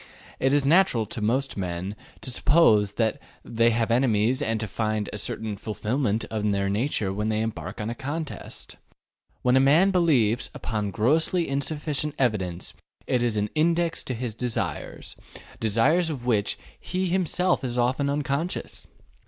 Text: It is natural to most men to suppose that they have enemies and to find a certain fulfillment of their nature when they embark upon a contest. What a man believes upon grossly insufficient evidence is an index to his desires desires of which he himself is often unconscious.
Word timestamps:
It 0.39 0.51
is 0.51 0.65
natural 0.65 1.05
to 1.05 1.21
most 1.21 1.57
men 1.57 1.95
to 2.21 2.31
suppose 2.31 2.93
that 2.93 3.21
they 3.45 3.69
have 3.69 3.91
enemies 3.91 4.41
and 4.41 4.59
to 4.59 4.65
find 4.65 5.07
a 5.13 5.19
certain 5.19 5.55
fulfillment 5.57 6.25
of 6.31 6.51
their 6.51 6.69
nature 6.71 7.13
when 7.13 7.29
they 7.29 7.39
embark 7.41 7.77
upon 7.79 7.91
a 7.91 7.93
contest. 7.93 8.77
What 9.43 9.55
a 9.55 9.59
man 9.59 9.91
believes 9.91 10.49
upon 10.55 10.89
grossly 10.89 11.47
insufficient 11.47 12.15
evidence 12.17 12.73
is 13.05 13.37
an 13.37 13.51
index 13.53 14.03
to 14.05 14.15
his 14.15 14.33
desires 14.33 15.15
desires 15.59 16.09
of 16.09 16.25
which 16.25 16.57
he 16.79 17.05
himself 17.05 17.63
is 17.63 17.77
often 17.77 18.09
unconscious. 18.09 18.87